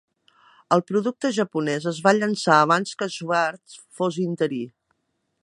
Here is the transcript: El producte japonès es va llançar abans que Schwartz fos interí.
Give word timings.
El 0.77 0.81
producte 0.91 1.29
japonès 1.35 1.85
es 1.91 1.99
va 2.07 2.15
llançar 2.21 2.57
abans 2.63 2.99
que 3.03 3.09
Schwartz 3.17 3.79
fos 4.01 4.19
interí. 4.27 4.63